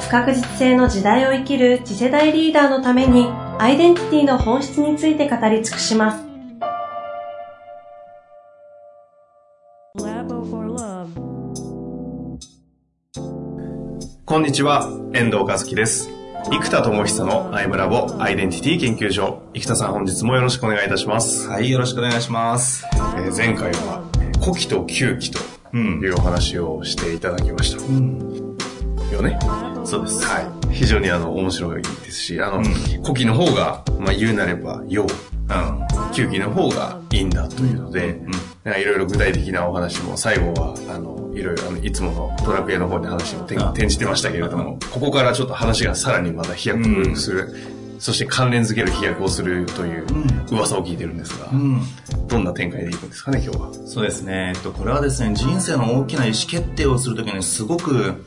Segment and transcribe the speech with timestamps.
[0.00, 3.26] 不確実性の時代を生きる次世代リーダーのために
[3.58, 6.28] アイデンティティの本質について語り尽くします。
[14.24, 16.10] こんにちは、遠藤和樹です。
[16.50, 19.42] 生田智久のアイムラボアイデンティティ研究所。
[19.54, 21.48] 生田さん本日もよろしくお願いいたします。
[21.48, 22.86] はい、よろしくお願いします。
[22.94, 24.04] えー、前回は
[24.40, 25.38] 古希と旧希と
[25.76, 27.82] いうお話をしていただきました。
[27.82, 28.56] うん、
[29.12, 29.67] よね。
[29.84, 30.24] そうです。
[30.24, 30.74] はい。
[30.74, 32.64] 非常にあの、面白いですし、あの、うん、
[33.02, 35.06] 古希の方が、まあ言うなれば、よう。
[35.06, 36.12] うん。
[36.12, 38.20] 旧期の方がいいんだというので、
[38.64, 47.46] うん、いろいろ具体的なお話も、最後は、あの、いろいろ、あの、いつものトラクエの方に話を転じてましたけれども、ここからちょっと話がさらにまた飛躍する、
[47.94, 50.06] うん、そして関連づける飛躍をするという
[50.50, 51.80] 噂を聞いてるんですが、うん、
[52.26, 53.70] どんな展開でいくんですかね、今日は。
[53.86, 54.52] そうですね。
[54.54, 58.24] えっと、これはですね、人生の大きな意思決定をするときにすごく、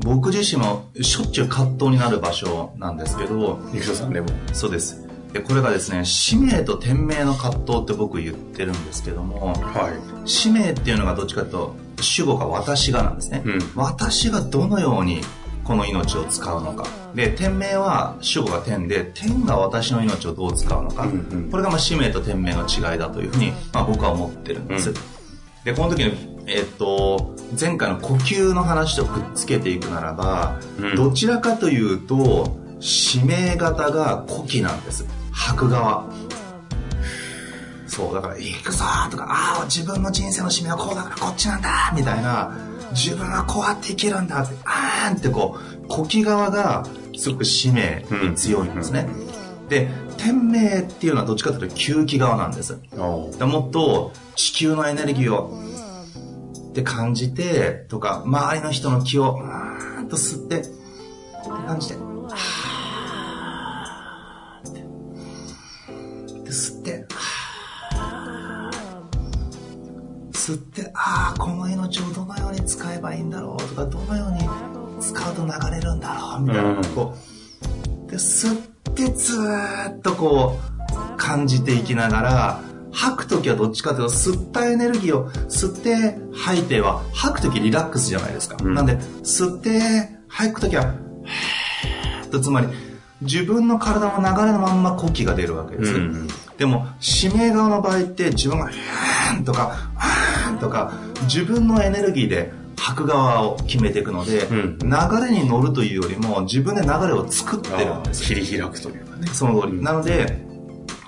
[0.00, 4.28] 僕自身もしょっちゅう葛藤になる場所なんですけど、ゆきさんでも。
[4.52, 5.06] そうです。
[5.32, 9.90] でこれがですね使命と天命の葛藤って僕言ってるんですけども、は
[10.24, 15.20] い、使命っていうのがどっちかというと主語が私がなんですね、うん、私がどのように
[15.62, 16.84] この命を使うのか。
[17.14, 24.96] で天命は主語が天で天が私の命をどう使うのか、うんうん、これがまあ使命と天命の違いだというふうに、まあ、僕は思ってるんです、うん、
[25.64, 36.04] でこの時に、えー、っと前回の呼吸の話とくっつけていくならば、うん、どちらかというと使命型が古希なんです吐く側。
[37.86, 42.56] そう、だから、行くぞとか、ああ、自分の人生の使命はこうだからこっちなんだみたいな、
[42.92, 45.58] 自分はこうやって生きるんだって、あーんってこ
[45.88, 46.86] う、古希側が
[47.18, 49.08] すごく使命に強いんですね。
[49.68, 49.90] で、
[50.22, 52.78] 天命っていうのはどっちかというと吸気側なんです。
[52.94, 53.30] も
[53.68, 55.58] っと地球のエネルギーを
[56.70, 60.70] って感じて、とか、周りの人の気を、うーんと吸って、って
[61.66, 61.94] 感じて、
[70.32, 74.40] 吸って、ああ、この命をどのように使えばいいんだろうとか、どのように
[75.00, 77.14] 使うと流れるんだろうみたいな、こ
[78.08, 78.10] う。
[78.10, 79.38] で、吸ってず
[79.90, 82.60] っとこう、感じていきながら、
[82.92, 88.56] 吐くときはどっちかというと、吸ったエネルギーを吸って吐いては、吐くときリラックスじゃないですか。
[88.60, 90.94] うん、なんで、吸って吐くときは、
[92.30, 92.68] とつまり、
[93.22, 95.92] 自分の体の流れのまんま呼気が出るわけです。
[95.92, 96.28] うん、
[96.58, 96.86] でも、
[97.22, 98.70] 指名側の場合って自分が、
[99.44, 99.76] とか、
[100.60, 102.52] とか自分のエネルギーで
[102.94, 104.88] 側を決めていくので、うん、流
[105.26, 109.26] れに乗るというよりも自分で流れを作ってるんです切り開くというかね。
[109.28, 110.44] その通り、うん、なので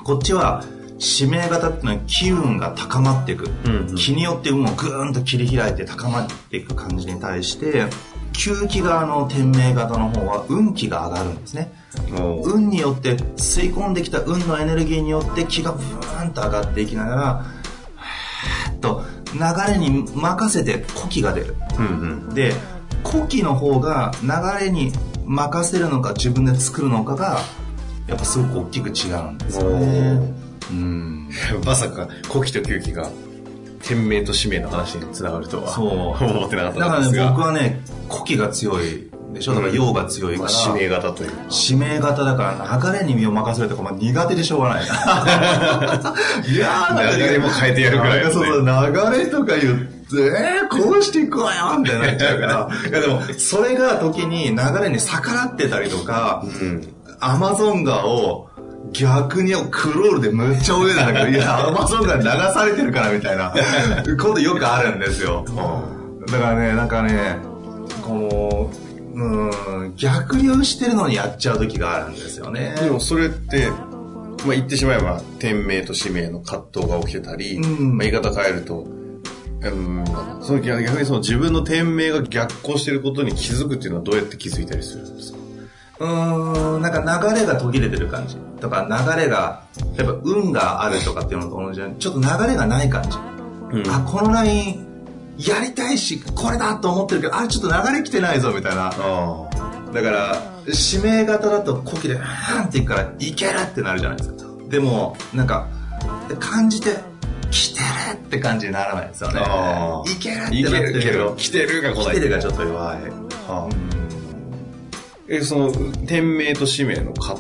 [0.04, 0.64] こっちは
[0.98, 7.86] 指名型っていうのは機運が高まっていく、うんうん、気によって運をぐーんと切り開いて高まっていく感じに対して
[8.32, 11.72] 吸気側の天命型の方は運気が上がるんですね。
[12.44, 17.46] 運によって吸い込んできた運のエネルギーによって気がブーンと上がっていきながら
[18.80, 19.02] と
[19.34, 19.40] 流
[19.72, 21.90] れに任せて呼気が出る、うんう
[22.32, 22.52] ん、で
[23.02, 24.92] 呼気の方が流れに
[25.24, 27.40] 任せるのか自分で作るのかが
[28.06, 30.34] やっぱすごく大きく違うんですよね。
[30.70, 31.30] うん。
[31.64, 33.10] まさか呼気と吸気が
[33.82, 36.24] 天命と使命の話につながるとはそう。
[36.24, 37.24] 思ってなかったんですが。
[37.26, 39.54] だからね僕はね呼気が強いでしょ。
[39.54, 42.42] だから陽が強いから、指名型という指名型だか
[42.82, 44.84] ら流れに身を任せるとか、まあ、苦手でしょうがない。
[46.52, 52.68] いやー流れも変えてやるぐらい、ね、そうそう流れとか言ってえー、こうしていくわよみたいになっちゃうから。
[52.90, 56.44] いやでも、それが時に流れに逆らってたりとか、
[57.20, 58.48] アマゾン川を
[58.92, 63.52] 逆にクロールでむっちゃ泳いだんだけど、いや、アマゾン川に流されてるからみたいな。
[64.18, 65.44] ことよくあるんですよ。
[66.30, 67.38] だからね、なんかね、
[68.02, 68.70] この、
[69.14, 72.74] うん、逆流してるのにやっちゃう時があるんですよね。
[72.80, 78.86] でもそれって、まあ言ってしまえば、天命と使命の葛藤が起きてたり、うん、まあ言い方変えると、
[79.60, 80.04] うん、
[80.42, 85.38] その逆にその自分の天命が逆行してることに気づくっていうのはどうやって気づいたりするんですか？
[86.00, 88.36] うん、なんか流れが途切れてる感じ。
[88.60, 89.64] とか流れが、
[89.96, 93.18] 例えば運があるとかっていうのと同じで、ちょっと流れがない感じ。
[93.72, 94.91] うん、あ、このライン、
[95.38, 98.92] やりたいし、これだと思ってるけど、あ、ちょっと流れ来てないぞ、みたいな。
[99.92, 100.36] だから
[100.66, 105.66] 指名型だと呼気で「ーん」って言うから「いける!」ってなるじゃないですかでもなんか
[106.38, 106.96] 感じて
[107.50, 107.80] 「来て
[108.10, 109.40] る!」って感じにならないですよね
[110.06, 112.06] いけるってなってるけど来てるが来ない。
[112.06, 112.98] 来てるがちょっと弱いは
[113.48, 113.68] あ
[115.28, 115.72] え、その、
[116.06, 117.38] 店名と氏名の葛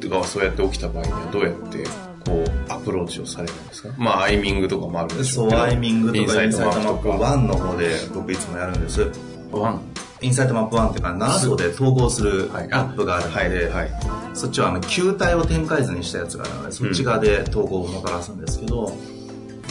[0.00, 1.84] 藤がそうやって起きた場合にはどうやって、
[2.24, 3.94] こう、アプローチをされるんですか？
[3.98, 7.24] まあ、アイミングとかもあるんでしょそうう、けどアイミングとかインサイトマップとか。
[7.34, 9.10] 1の方で僕いつもやるんです。
[9.50, 9.80] ワン？
[10.20, 13.84] インサイトマップ1っていうか7個で統合するはいマップがあるので、はい。
[13.84, 13.90] はい。
[14.34, 18.92] そっちはあの球体を展開図にしたやつがあるので、そっち側で統合をもたらすんですけど、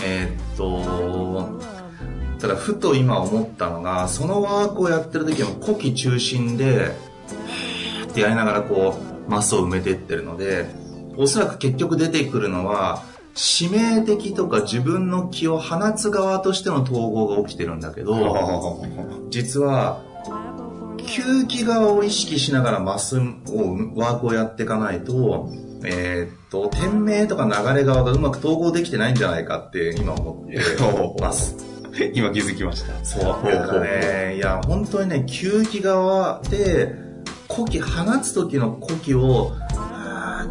[0.06, 1.60] えーっと、
[2.40, 6.92] ただふと今思ったのが、そのワークをやってる時も呼気中心で、
[8.10, 10.70] ってやりながらこう、マスを埋めていってるので、
[11.18, 13.04] おそらく結局出てくるのは、
[13.62, 18.80] 指名的とか自分の気を放つ側としての統合が起きてるんだけど、
[19.30, 20.02] 実は、
[20.98, 23.22] 吸気側を意識しながらマスを、
[23.96, 25.50] ワークをやっていかないと、
[25.84, 30.60] えーっと、店名とか流れ側がうまく統合できてないんじゃないかって今思って
[31.22, 31.56] ます。
[32.14, 33.06] 今気づきました。
[33.06, 33.34] そう。
[33.34, 36.96] ほうだからね、いや、本当にね、吸気側で、
[37.48, 39.54] 呼気、放つ時の呼気を、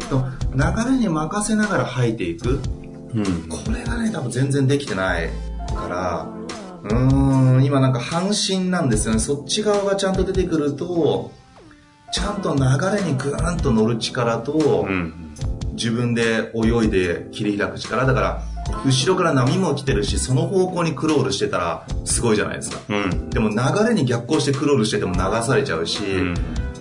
[0.07, 2.59] と、流れに任せながら吐いていく。
[3.13, 3.49] うん。
[3.49, 5.29] これがね、多分全然できてない
[5.75, 6.27] から、
[6.83, 9.19] うーん、今なんか半身なんですよね。
[9.19, 11.31] そっち側がちゃんと出てくると、
[12.11, 12.61] ちゃんと流
[12.95, 15.13] れにグーンと乗る力と、うん。
[15.73, 18.05] 自分で泳いで切り開く力。
[18.05, 18.43] だから、
[18.85, 22.79] 後ろから波も来てるし、その方向にクロールしてたらすごいじゃないですか。
[22.89, 23.29] うん。
[23.29, 23.55] でも流
[23.87, 26.33] れに逆行してクロールしてても流されちゃうし、うん。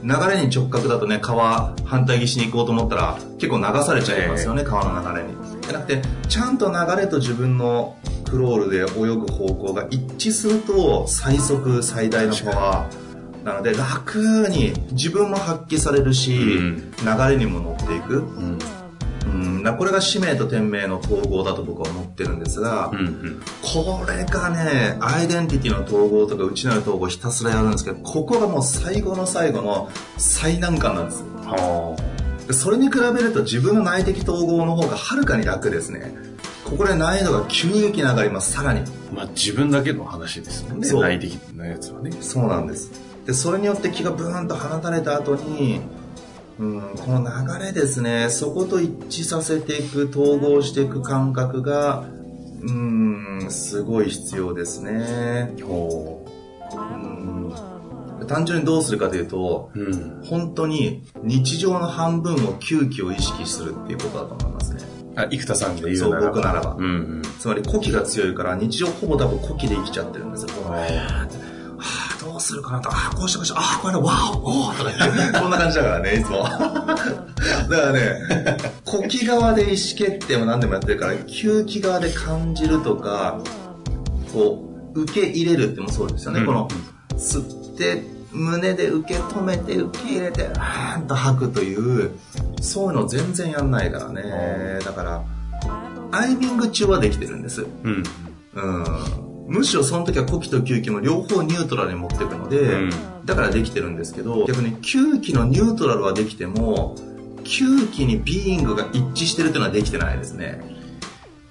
[0.06, 5.34] 流れに直角だとね、川反対岸に行こうと思ったら結構流されちゃいますよね、川の流れに。
[5.62, 18.18] じゃなくて、ちゃんと流れと自分のクロールで泳ぐ方向が一致すると最速最大のパワーなので楽に自分も発揮されるし、うん流れにも乗っていく。
[18.18, 18.58] うん。
[19.70, 23.40] うん、だからこれが使命と天命の統合だと僕は思ってるんですが、うん。
[23.62, 31.24] これがね、アイデンティティの統合とか内なる統合ひたすらやるんですけど、ここがもう最後の最後の最難関なんです。
[31.44, 31.96] は
[32.46, 36.14] でそれに比べると自分の内的統合の方がはるかに楽ですね。
[36.64, 38.80] ここで難易度が急激に上がります、さらに。
[38.80, 38.84] あ。
[39.14, 40.92] まあ、自分だけの話ですもんね。
[40.92, 42.10] 内的なやつはね。
[42.20, 42.90] そうなんです。
[43.24, 45.80] で、それによって気がブーンと放たれた後に、
[46.58, 52.04] うん、この流れですね、そこと一致させていく、統合していく感覚が、
[52.62, 55.54] うん、すごい必要ですね。
[55.62, 56.26] ほ
[56.72, 57.16] うん
[58.26, 59.80] 単純にどうするかというと、う。
[59.80, 60.22] うん。
[60.24, 64.80] 本当に日常の半分を吸気を意識するっていうことだと思いますね。
[65.16, 66.28] あ、生田さんで言うそうならば。
[66.28, 66.86] 僕ならばうんう
[67.18, 67.22] ん。
[67.38, 70.48] つまり呼気が強いから日常ほぼ多分呼気で生きちゃってるんですよ。
[72.46, 76.42] するかなと、ああ、こうしてこうして、ああ、これだ、わお、おーとか言って、こんな感じだからね、いつも。
[76.44, 77.26] だか
[77.68, 83.40] らね、呼気側で意思決定も何でもやってるから、吸気側で感じるとか、
[84.32, 84.62] こ
[84.94, 86.40] う、受け入れるってもそうですよね。
[86.40, 86.68] うんこの、
[87.16, 88.02] 吸って、
[88.32, 92.12] 胸で受け止めて、受け入れて、あーんと吐くという、
[92.60, 94.78] そういうの全然やんないからね。
[94.84, 95.22] だから、
[96.12, 97.66] アイミング中はできてるんです。
[97.82, 98.02] うん。
[98.54, 102.90] うんむしろその時は呼気と吸気も両方ニュートラルに持っていくので、うん。
[103.24, 106.94] だからできてるんですけど逆に吸気のニュートラルはできても
[107.44, 110.60] 吸気にビーイングが一致してるっていうのはできてないですね。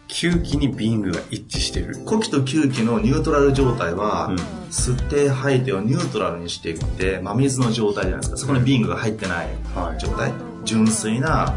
[0.07, 1.97] 吸気にビーイングが一致してる？
[2.05, 4.35] 呼気と吸気のニュートラル状態は、うん。
[4.69, 8.37] 吸って吐いてをニュートラルにしていって真水の状態じゃないですか。
[8.37, 9.99] そこにビーイングが入ってないはい。
[9.99, 11.53] 状態、純粋な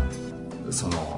[0.71, 1.18] その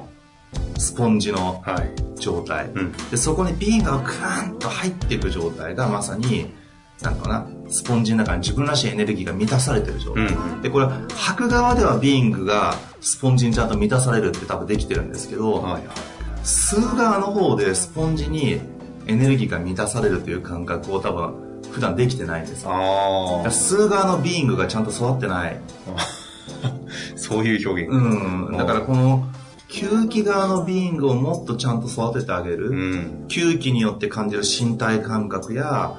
[0.81, 1.91] スポンジのはい。
[2.19, 2.91] 状態、うん。
[3.09, 6.53] でそこにビーンがクーンと入っていく状態がまさに
[7.01, 15.83] なんかなスポンジの中に自分らしいエネルギーが満たされてる状態、うんでこれ吐く側ではビーングがスポンジにちゃんと満たされるって多分できてるんですけど、はいはい。
[16.43, 18.61] 吸う側の方でスポンジに
[19.07, 25.59] エネルギーが満たされるという感覚を多分普段できてないんですあら吸う側のビーングがちゃんと育ってない
[25.95, 26.07] あ。
[27.15, 27.91] そういう表現。
[27.91, 29.27] うんだからこの
[29.71, 33.25] 吸気側のビーイングをもっとちゃんと育ててあげる、うん。
[33.29, 35.97] 吸気によって感じる身体感覚や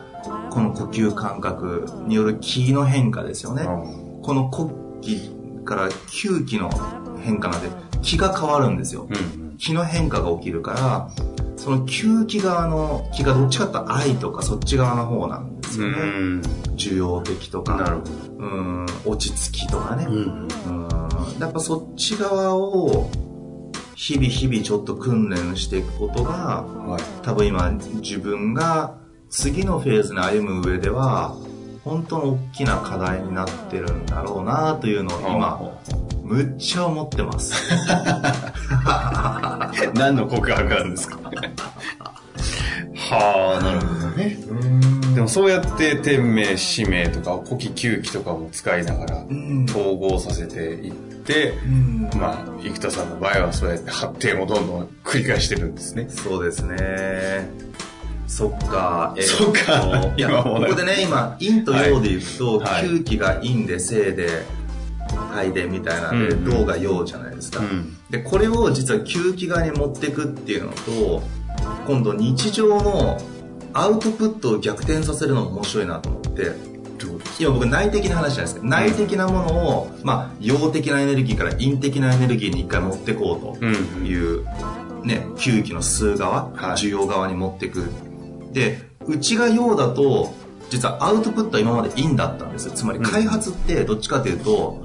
[0.50, 5.31] この呼吸感覚による気の変化ですよね、この呼気
[5.64, 6.71] から吸気の
[7.23, 7.69] 変化なんで
[8.02, 9.57] 気が変わるんですようん。
[9.57, 11.11] 気の変化が起きるから
[11.57, 16.02] その吸気側の気がどっちかって愛とかそっち側の方なんですうよね、
[16.37, 16.43] ん。
[16.75, 18.02] 受容的とかなるほ
[18.38, 20.11] うん落ち着きとかね、ど。
[20.11, 20.17] うん。
[20.17, 20.93] うん
[21.38, 23.11] やっぱそっち側を
[24.04, 27.02] 日々日々ちょっと訓練していくことがはい。
[27.23, 28.97] 多分今自分が
[29.30, 31.37] 次のフェーズに歩む上では
[31.85, 35.61] 本当の大きな課題になってるんだろうなというのを今、
[36.25, 37.54] むっちゃ思ってます。
[39.94, 41.18] 何の告白なんですか？
[42.94, 44.38] はあ、なるほどね。
[45.14, 49.25] でもそうやって天命、使命とか古希旧期とかも使いながら
[49.68, 50.92] 統合させていっ
[51.23, 51.55] て、
[52.17, 56.09] まあ、生田さんの場合はそうやって発展をどんどん繰り返してるんですね。
[56.09, 57.49] そうですね。
[58.26, 60.14] そっか、えー、そっか。
[60.17, 64.45] いや、ここでね、今、陰と陽でいくと、はい、吸気が陰で、静で、
[65.33, 71.23] 肺でみたいなんで、動、うん、が陽じゃないですか、うん、で、これを実は吸気側に持っていくっていうのと、
[71.87, 73.21] 今度日常の
[73.75, 76.72] アウトプットを逆転させるのも面白いなと思って、
[77.38, 78.60] 今僕内的な話じゃないですか。
[78.66, 84.44] 内的なものを、まあ、陽的なエネルギーから陰的なエネルギーに一回持っていこうという、
[85.04, 87.90] ね、吸気の数側、需要側に持っていく。
[88.52, 90.34] で、内が陽だと、
[90.70, 92.72] 実はアウトプットは今まで陰だったんですよ。
[92.74, 94.82] つまり開発ってどっちかというと、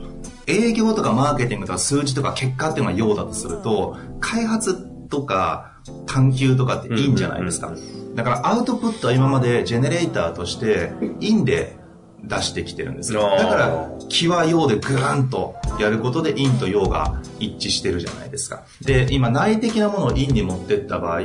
[0.48, 7.74] 営業とかマーケティングとか数字とか結果っていうのが陽だとすると、開発とか探求とかっていいんじゃないですか。
[8.16, 11.77] だからアウトプットは今までジェネレーターとして陰で
[12.24, 13.22] 出してきてるんですよ。
[13.38, 18.64] だから、気は陽でグーンとやることで陰と陽が一致してるじゃないですか。
[18.82, 21.22] で、今内的なものを陰に持ってった場合、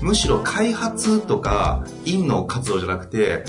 [0.00, 3.44] むしろ開発とか陰の活動じゃなくて、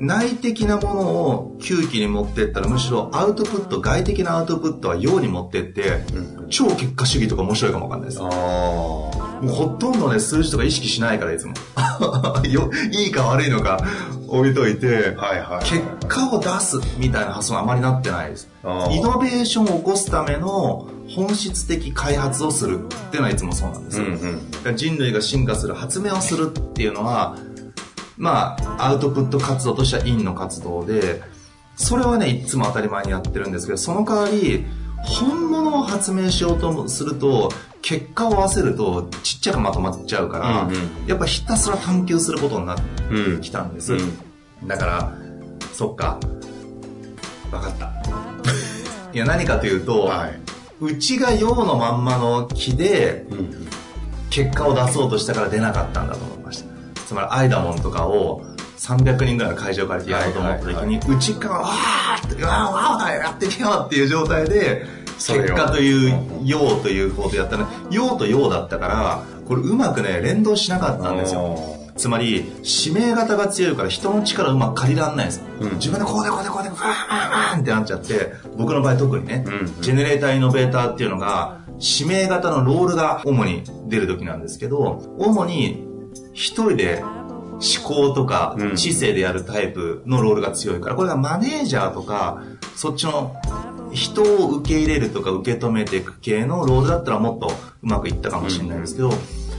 [0.00, 9.29] 内的なものを吸気に持ってったらむしろアウトプット、外的なアウトプットは陽に持ってって、うん、超結果主義とか面白いかもわかんないです。
[9.40, 11.54] もうほとんどね、数字とか意識しないからいつも。
[12.92, 13.80] いいか悪いのか
[14.28, 18.48] 置いといて、はいはい、結果を出すみたいな発想があまりなってないです。
[18.62, 24.06] イノベーションを起こすための本質的開発をするっていうのはいつもそうなんですよ。
[24.06, 27.36] うんうん、人類が進化する発明をするっていうのは、
[28.16, 31.22] まあ、アウトプット活動としては陰の活動で、
[31.76, 34.66] それはね、いつも当たり前にやってるんですけど、その代わり、
[35.02, 37.50] 本物を発明しようとすると、
[37.82, 42.82] 結果を合わせるとちっちゃくまとまっちゃうから、うんうん、やっぱひたすら探求することになって
[43.40, 43.94] きたんです。
[43.94, 44.00] うん。
[44.62, 45.12] うん、だから、
[45.72, 46.18] そっか、
[47.50, 47.92] 分かった。
[49.12, 50.40] いや、何かというと、はい、
[50.80, 53.26] うちが陽のまんまの木で、
[54.30, 56.70] 結果を出そうとしたから出なかったんだと思いました。
[57.06, 58.42] つまり、アイダモンとかを、
[58.78, 64.86] 300人ぐらいの会場借りてやろうと思った時に、内側、わーって、わーわーやってみようっていう状態で、
[65.20, 71.58] 結果という、陽ということやったら、陽と陽だったから、これうまくね、連動しなかったんですよ。
[71.96, 72.50] つまり、
[72.86, 75.42] 指名型が強いから人の力うまく借りらんないです。
[75.60, 79.52] うん、自分でこうでこうでこうで、ふわーんってなっちゃって、僕の場合特にね、うん。
[79.52, 85.84] うん、ジェネレーターイノベーターっていうのが、指名型のロールが主に出る時なんですけど、主に
[86.32, 92.42] 一人で思考とか知性でやるタイプのロールが強いから、これがマネージャーとか、
[92.76, 93.36] そっちの
[93.92, 99.10] 人を受け入れるとか受け止めていく系のロールだったらもっとうまくいったかもしれないですけど、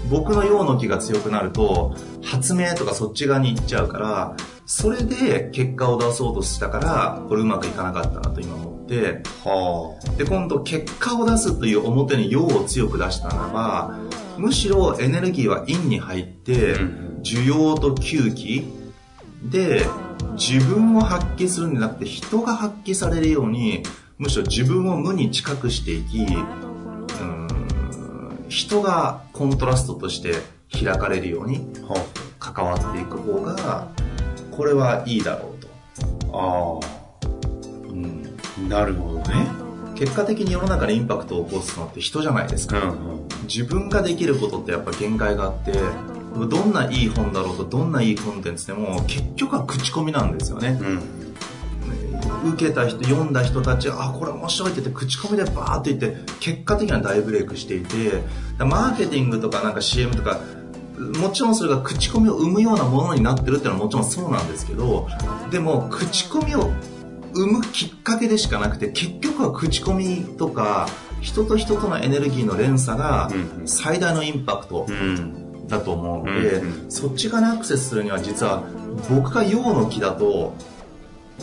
[0.09, 4.35] 僕の陽の気が強くなると、発明とかそっち側に行っちゃうから、
[4.65, 13.99] それで結果を出そうとしたから、これうまくいかなかったなと今思って、はあ、で、今度結果を出すという表に陽を強く出したならば、
[14.37, 16.75] むしろエネルギーは陰に入って、
[17.21, 18.65] 需要と吸気
[19.43, 19.85] で、
[20.37, 23.83] 自分を発揮するんじゃなくて人が発揮されるように
[24.21, 27.47] むしろ自分を無に近くしていき、うん、
[28.49, 30.35] 人がコントラストとして
[30.71, 31.65] 開かれるように
[32.39, 33.87] 関わっていく方が、
[34.51, 35.67] これはいいだろうと。
[36.37, 37.27] ああ。
[37.89, 38.69] うん。
[38.69, 39.47] なるほどね。
[39.95, 42.79] 結果的に世の中でインパクトを起こすのって人じゃないですか。
[42.79, 42.97] うんうん、
[43.47, 45.73] 自分ができることってやっぱ限界があって、
[46.47, 50.77] どんないい本だろうと、どんないいコンテンツでも、結局は口コミなんですよね。
[50.79, 51.20] うん
[52.43, 58.23] 受けた人、読んだ人たちが、あ、これ面白いって言って、口コミでバーって言って、結果的には大ブレイクしていて、
[58.59, 60.39] マーケティングとかなんか CM とか、
[61.19, 65.07] もちろんそれが口コミを生むようなものになってるっていうのはもちろんそうなんですけど、
[65.49, 66.71] でも、口コミを
[67.33, 70.87] 生むきっかけでしかなくて、結局は口コミとか、
[71.21, 73.29] 人と人とのエネルギーの連鎖が
[73.65, 74.87] 最大のインパクト
[75.67, 78.63] だと思うので、そっち側にアクセスするには実は
[79.09, 80.55] 僕が陽の木だと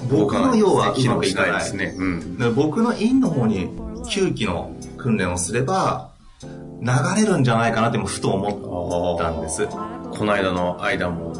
[0.08, 1.60] 僕の要はうまくいかない。
[1.60, 1.94] ですね。
[1.96, 3.68] うん、僕の陰の方に
[4.04, 6.10] 吸気の訓練をすれば、
[6.80, 9.66] 流れるんじゃないかなってふと思ったんです。
[9.66, 11.32] この間の間も、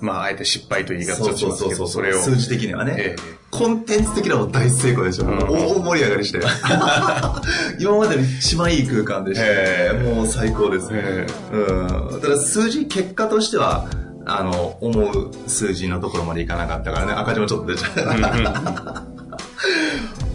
[0.00, 2.18] まあ、あえて失敗と言い方をしますけど、それを。
[2.18, 2.94] 数字的にはね。
[2.98, 5.26] ええ、コンテンツ的には大成功でしょ。
[5.26, 6.40] うん、大盛り上がりして。
[7.78, 11.26] 今までで一番いい空間でして、もう最高ですね。
[11.52, 12.20] うん。
[12.20, 13.86] ただ数字、結果としては、
[14.28, 19.18] あの、思う数字のところまでいかなかったからね、赤字もちょっと出ちゃった。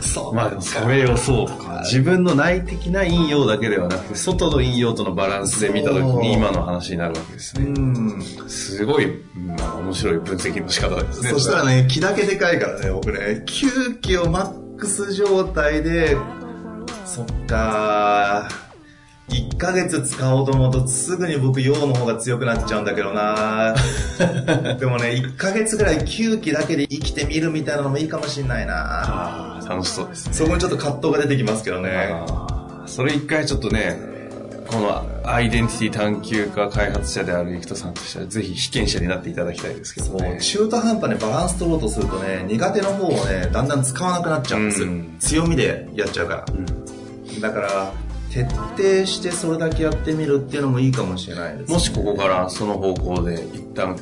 [0.02, 0.34] そう。
[0.36, 1.82] まあでもそれをそうか。
[1.84, 7.66] 自分の内的な引用だけではなくて、外の引用とのバランスで見たときに今の話になるわけですね。
[7.66, 8.22] うん。
[8.48, 11.30] すごい、まあ、面白い分析の仕方ですね。
[11.30, 16.18] そしたらね、気だけでかいからね、僕ね、9気をマックス状態で、
[17.06, 18.50] そっか
[19.30, 23.74] 1ヶ月使おうと思うとすぐに僕陽の方が強くなっちゃうんだけどな
[24.80, 30.34] でもね、1ヶ月ぐらい9気だけで生きてみるみたいなのもいいかもしんないなああ、楽しそうですね。
[30.34, 32.14] そこにちょっと葛藤が出てきますけどね。
[32.86, 34.14] それ一回ちょっとね、
[34.68, 40.40] このアイデンティティ探求家開発者である生田さんとしては、ぜひ被験者になっていただきたいですけどね。
[40.42, 44.88] 中途半端にバランス取ろうとするとね、苦手の方をね、だんだん使わなくなっちゃうんですよ。
[44.88, 46.46] うん強みでやっちゃうから。
[47.40, 47.94] だから、
[48.34, 53.96] 徹底してそれだけやってみるっていうのもいいかもしれないです、もしここからその方向で一旦、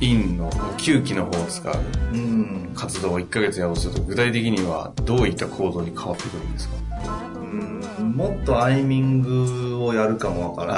[0.00, 1.74] 陰の吸気の方を使う
[2.12, 2.72] うん。
[2.74, 6.74] 活動を1ヶ月やろうとすると、具体的にはどういった行動に変わってくるんですか？
[8.00, 8.12] うん。
[8.12, 10.74] もっとアイミングをやるかもわから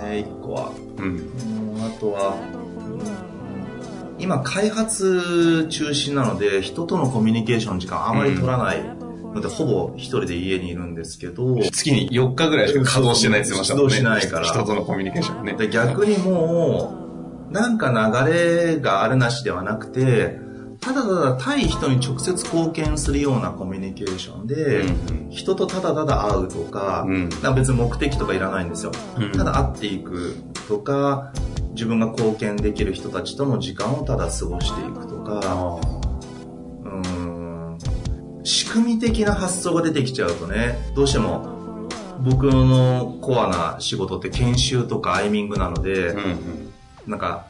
[0.00, 0.72] ないですね、一個は。
[0.96, 1.04] うん。
[1.04, 1.84] うん。
[1.84, 2.36] あとは、
[4.18, 4.22] うん。
[4.22, 8.95] 今開発中心なので、人とのコミュニケーションの時間あまり取らない
[9.36, 13.90] ので、ほぼ一人で家にいるんですけど、月に4日ぐらいしか稼働してないって言ってましたもんね。
[13.90, 15.52] 稼働しないから人とのコミュニケーションね。
[15.52, 16.94] で逆にも
[17.50, 17.90] う、なんか
[18.26, 20.38] 流れがあるなしではなくて、
[20.80, 28.92] ただただ対人に直接貢献するようなコミュニケーションで、うん人とただただ会うとか、うんか別に目的とかいらないんですよ。
[29.18, 30.36] うんただ会っていく
[30.68, 31.32] とか、
[31.72, 35.78] 自分が貢献できる人たちとの時間をただ過ごしていくとか、
[38.76, 41.88] 組み的な発想が出てきちゃうとね、どうしても
[42.20, 46.72] 僕のコアな仕事って研修とかアイミングなので、ーうんうん。
[47.06, 47.46] なんか、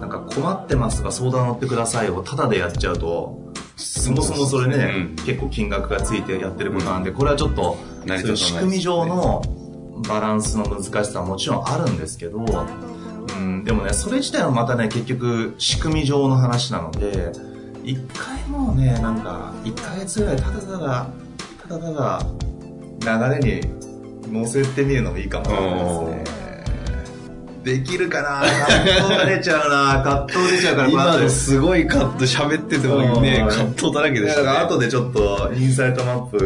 [0.00, 5.24] なんか困ってますとか相談乗ってくださいをタダでやっちゃうと、そもそもそれね、うん。
[5.24, 9.42] 結構金額がついてやってることなんで、これはちょっと、そういう仕組み上の
[10.06, 12.44] バランスの難しさはもちろんあるんですけど、
[13.38, 17.32] うん、でもね、それ自体はまたね、結局仕組み上の話なので、
[17.88, 21.06] 一回もうね、なんか、一ヶ月ぐらいただただ、
[21.66, 22.20] ただただ
[23.30, 23.62] 流れに
[24.30, 26.38] 乗せてみるのもいいかもしれないですね。
[27.64, 28.42] できるかな？
[28.66, 30.02] 葛藤が出ちゃうな。
[30.02, 33.44] 葛藤出ちゃうから、今のすごいカット喋っててもね、う。
[33.44, 34.46] ん葛藤だらけでしたね。
[34.46, 36.38] だから後でちょっとインサイトマップ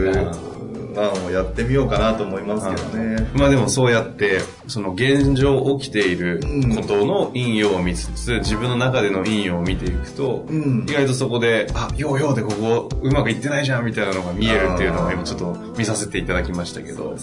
[0.93, 3.31] 1をやってみようかなと思いますけどね。
[3.35, 6.41] まあでもそうやって、その現状起きている
[6.75, 17.17] ことの引用を見つつ、自分の中での引用を見ていくと、うん意外とそこで、あ、ようようでここうまくいってないじゃんみたいなのが見えるっていうのを今ちょっと見させていただきましたけど、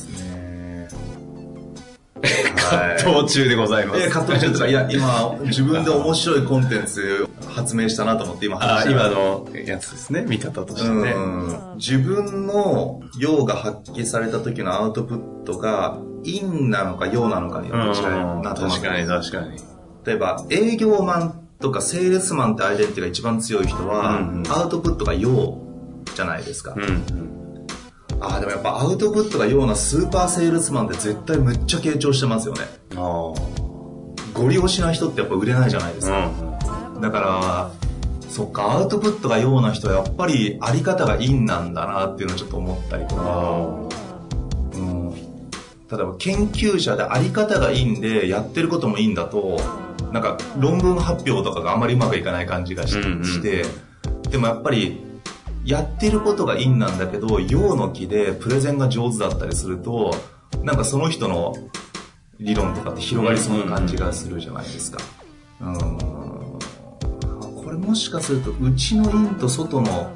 [2.70, 4.02] 葛藤中でございます。
[4.02, 7.28] えー、葛藤中とか、いや、今、自分で面白いコンテンツ
[7.60, 11.12] 発明したなと思って今あ話して今のやつですね、見方としてね。
[11.12, 19.58] うん自分の陽が発揮された時のアウトプットが陰なのか陽なのかによって違うなと思って確かに確かに。
[20.06, 24.52] 例えば営業マンとかセールスマンってアイデンティティが一番強い人は、うんうん。
[24.52, 25.58] アウトプットが陽
[26.16, 27.68] じゃないですか、うんうん。
[28.20, 32.62] ああでもやっぱアウトプットが陽なスーパーセールスマンって絶対むっちゃ傾聴してますよね。
[32.96, 33.60] ああ。
[34.34, 36.30] ゴリ押しな人ってやっぱ売れないじゃないですか、
[37.02, 37.72] だから
[38.30, 43.68] そっかアウトプットが陽な人はやっぱりあり方が陰なんだなっていうのをちょっと思ったりとか、
[44.74, 45.18] うん、例
[45.94, 49.60] えば研究者であり方がいいんでやってることもいいんだと
[50.12, 53.66] なんか論文発表とかがあまりうまくいかない感じがし,、て
[54.30, 55.02] でもやっぱり
[55.66, 60.14] やってることがいいんなんだけど陽の木でプレゼンが上手だったりすると
[60.64, 61.56] なんかその人の
[62.40, 65.00] 理論とかって広がりそうな感じがするじゃないですか。
[65.62, 66.19] うん
[67.80, 70.12] もしかすると内の陰と外の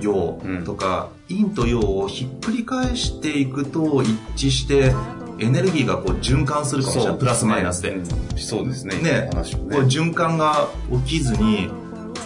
[0.00, 4.08] 陽とか、陰と陽をひっくり返していくと一
[4.46, 4.92] 致して
[5.38, 7.90] エネルギーがこう循環するかもしれない、プラスマイナスで。
[7.90, 8.06] うん。
[8.36, 8.96] そうですね。
[8.98, 9.28] ね。
[9.32, 10.68] 話をこう循環が
[11.06, 11.70] 起きずに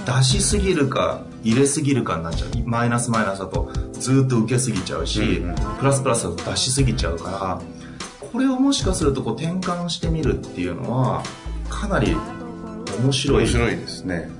[0.06, 2.50] 出しすぎるか入れすぎるかになっちゃう。
[2.64, 5.56] マイナスマイナスだとずっと受けすぎちゃうし、うんうん。
[5.78, 7.60] プラスプラスだと出しすぎちゃうから
[8.20, 11.22] これをもしかするとこう転換してみるっていうのは
[11.68, 12.16] かなり
[13.00, 13.44] 面白い。
[13.44, 14.30] 面白いですね。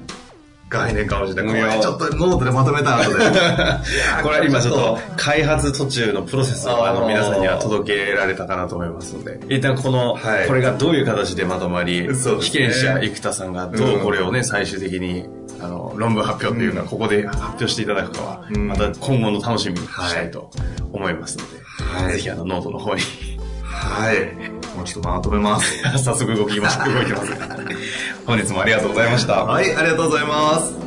[0.68, 3.18] 概念かもしれないこれちょっとノートでまとめた後で。
[4.22, 10.46] これは今ちょっと開発途中のプロセスをあの皆さんには届けられたかなと思いますので、一旦この、はい。
[10.46, 12.14] これがどういう形でまとまり、ね。
[12.40, 15.28] 被験者生田さんがどうこれをね、最終的に
[15.60, 18.66] あの論文発表っていうのはここで発表していただくかは、うん。
[18.66, 20.50] また今後の楽しみにしたいと
[20.92, 22.12] 思いますので、はい。
[22.14, 23.02] ぜひあのノートの方に。
[23.62, 24.76] はい。
[24.76, 25.82] もうちょっとまとめます。
[26.02, 26.78] 早速動きます。
[26.84, 27.32] 動いてます。
[28.26, 29.44] 本日もありがとうございました。
[29.44, 30.85] はい、ありがとうございます。